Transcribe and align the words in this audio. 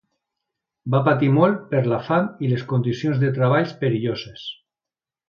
Va 0.93 1.01
patir 1.07 1.27
molt 1.35 1.59
per 1.73 1.81
la 1.93 1.99
fam 2.07 2.27
i 2.47 2.51
les 2.53 2.63
condicions 2.71 3.21
de 3.25 3.31
treball 3.39 3.71
perilloses. 3.85 4.49